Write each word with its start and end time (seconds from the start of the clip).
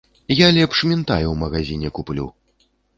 Я 0.37 0.47
лепш 0.59 0.79
мінтай 0.93 1.23
ў 1.27 1.33
магазіне 1.45 1.95
куплю. 2.01 2.27